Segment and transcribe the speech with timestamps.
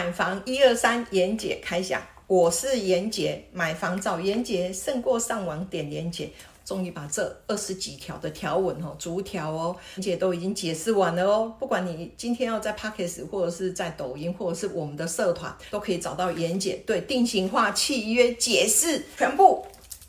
[0.00, 2.00] 买房一二三，严姐开讲。
[2.26, 6.30] 我是严姐，买房找严姐胜过上网点严姐。
[6.62, 11.52] 终于把这二十几条的条文哦，逐条哦，严姐都已经解释完了哦。
[11.58, 19.49] 不管你今天要在 Pockets 或者是在抖音，或者是我们的社团，都可以找到严姐对定型化契约解释全部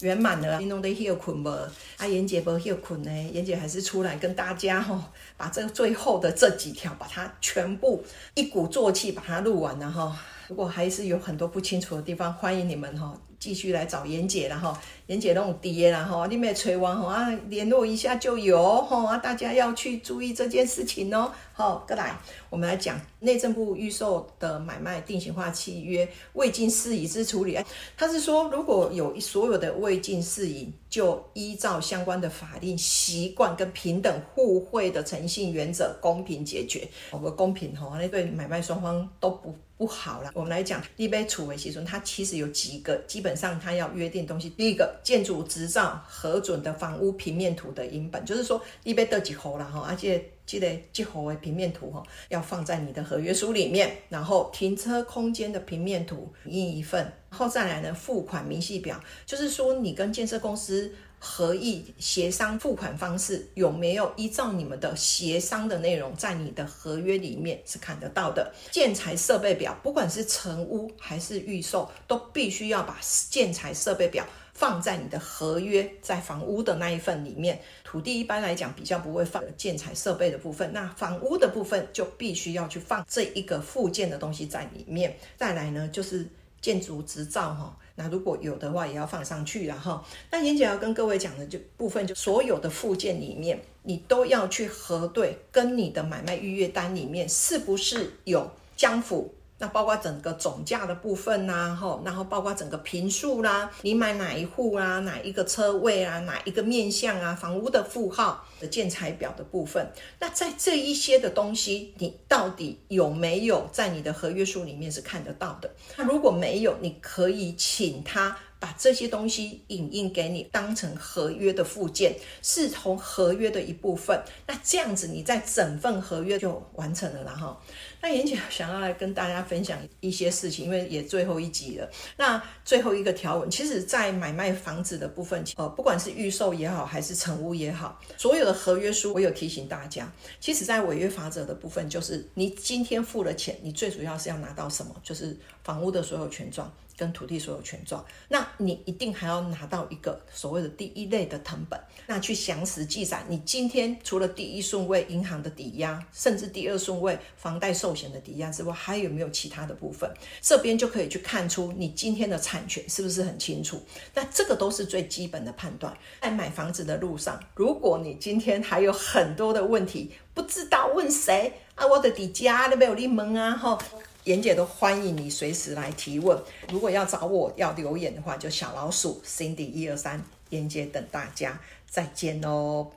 [0.00, 0.58] 圆满了。
[0.58, 1.48] 你弄得休困不？
[1.48, 3.10] 啊，严姐不休困呢？
[3.32, 8.04] 严姐还是出来跟大家哈，把这个最后的这几条，把它全部
[8.34, 10.16] 一鼓作气把它录完了哈。
[10.48, 22.16] 如果还是有很多不清楚的地方，欢迎你们哈继续来找妍姐然后妍姐那种爹然后你们催完哈啊联络一下就有哈啊大家要去注意这件事情哦好，过来
[22.50, 27.58] 我们来讲内政部预售的买卖定型化契约未尽事宜之处理。
[27.96, 36.88] 他是说如果有所有的未尽事宜，就依照相关的法定习惯跟平等互惠的诚信原则公平解决。
[37.10, 39.54] 我们公平哈，那对买卖双方都不。
[39.78, 44.48] 不好了，我们来讲立碑处为其中，它其实有几个，基本本上他要约定东西。
[44.48, 53.96] 第一个，建筑执照核准的房屋平面图的影本，就是说你被得几户了哈，而且记得几户的平面图哈，要放在你的合约书里面。
[54.08, 60.92] 然后停车空间的平面图印一份，然后再来呢付款明细表，就是说你跟建设公司。
[61.20, 68.54] 合意协商付款方式有没有依照你们的协商的内容，在你的合约里面是看得到的。
[68.70, 72.96] 建材设备表，不管是成屋还是预售，都必须要把
[73.30, 74.24] 建材设备表
[74.58, 77.60] 放在你的合约，在房屋的那一份里面。
[77.84, 85.16] 土地一般来讲比较不会放建材设备的部分，那房屋的部分就必须要去放这一个附件的东西在里面。
[85.36, 86.26] 再来呢，就是
[86.60, 87.78] 建筑执照哈。
[87.94, 99.32] 那如果有的话，也要放上去，然后，那严姐要跟各位讲的就部分，就所有的附件里面，你都要去核对，跟你的买卖预约单里面是不是有相符。
[99.58, 115.70] 那包括整个总价的部分呐，吼，然后包括整个平数啦，你买哪一户啊，哪一个车位啊，哪一个面向啊，房屋的负号的建材表的部分，那在这一些的东西，你到底有没有在你的合约书里面是看得到的？
[115.96, 118.36] 那如果没有，你可以请他。
[118.60, 124.20] 把这些东西影印给你，当成合约的附件，视同合约的一部分。
[124.48, 127.56] 那这样子，你在整份合约就完成了，然后，
[128.00, 131.90] 那严姐想要来跟大家分享一些事情，因为也最后一集了。
[132.16, 140.10] 那最后一个条文，其实在买卖房子的部分，呃，不管是预售也好，还是成屋也好，所有的合约书，我有提醒大家，
[140.40, 144.94] 其实在违约法则的部分，就是你今天付了钱，你最主要是要拿到什么？
[145.02, 146.72] 就是房屋的所有权状。
[146.98, 160.10] 跟土地所有权状，那你一定还要拿到一个所谓的第一类的藤本，那去详实记载你今天除了第一顺位银行的抵押，甚至第二顺位房贷寿险的抵押之外，还有没有其他的部分？
[160.42, 163.80] 这边就可以去看出你今天的产权是不是很清楚。
[164.12, 165.96] 那这个都是最基本的判断。
[166.20, 171.86] 在买房子的路上，如果你今天还有很多的问题，不知道问谁啊？
[171.86, 173.78] 我的底家都没有你门啊，哈。
[174.24, 176.38] 严姐都欢迎你随时来提问。
[176.70, 182.88] 如果要找我要留言的话，就小老鼠 Cindy 一二三，严姐等大家，再见哦。